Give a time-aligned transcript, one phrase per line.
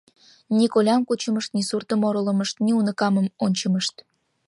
[0.57, 3.95] Ни колям кучымышт, ни суртым оролымышт, ни уныкамым ончымышт...